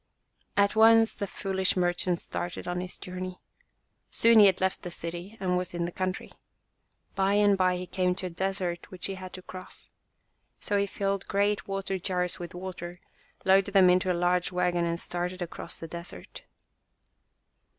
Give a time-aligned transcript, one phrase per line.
[0.57, 3.39] At once the foolish merchant started on his journey.
[4.09, 6.31] Soon he had left the city and was in the country.
[7.13, 9.91] By and by he came to a desert which he had to cross.
[10.59, 12.95] So he filled great water jars with water,
[13.45, 16.45] loaded them into a large wagon and started across the desert.